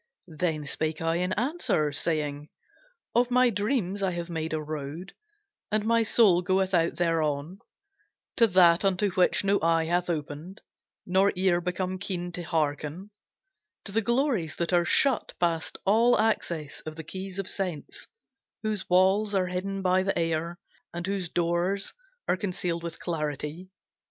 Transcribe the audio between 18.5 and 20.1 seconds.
Whose walls are hidden by